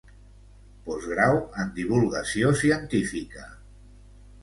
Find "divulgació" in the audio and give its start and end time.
1.77-2.57